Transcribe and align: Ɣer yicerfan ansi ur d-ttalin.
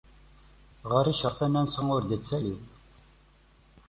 Ɣer 0.91 1.05
yicerfan 1.07 1.59
ansi 1.59 1.81
ur 1.95 2.03
d-ttalin. 2.09 2.63